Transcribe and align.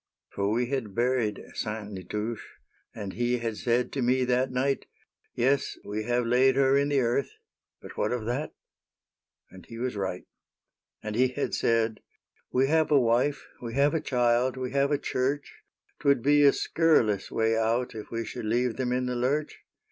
For 0.31 0.49
we 0.49 0.65
had 0.65 0.95
buried 0.95 1.43
Sainte 1.53 1.91
Nitouche, 1.93 2.41
And 2.95 3.13
he 3.13 3.37
had 3.37 3.55
said 3.55 3.91
to 3.91 4.01
me 4.01 4.23
that 4.25 4.49
night:" 4.49 4.87
Yes, 5.35 5.77
we 5.85 6.05
have 6.05 6.25
laid 6.25 6.55
her 6.55 6.75
in 6.75 6.89
the 6.89 7.01
earth. 7.01 7.33
But 7.83 7.97
what 7.97 8.11
of 8.11 8.25
that?" 8.25 8.55
And 9.51 9.63
he 9.67 9.77
was 9.77 9.95
right. 9.95 10.25
And 11.03 11.15
he 11.15 11.27
had 11.27 11.53
said:" 11.53 11.99
We 12.51 12.65
have 12.67 12.89
a 12.89 12.99
wife, 12.99 13.45
We 13.61 13.75
have 13.75 13.93
a 13.93 14.01
child, 14.01 14.57
we 14.57 14.71
have 14.71 14.89
a 14.89 14.97
church; 14.97 15.61
SAINTE 15.99 15.99
NITOUCHE 15.99 15.99
15 15.99 15.99
x 15.99 16.01
*T 16.01 16.07
would 16.07 16.23
be 16.23 16.43
a 16.45 16.51
scurrilous 16.51 17.29
way 17.31 17.55
out 17.55 17.93
If 17.93 18.09
we 18.09 18.25
should 18.25 18.45
leave 18.45 18.77
them 18.77 18.91
in 18.91 19.05
the 19.05 19.15
lurch. 19.15 19.59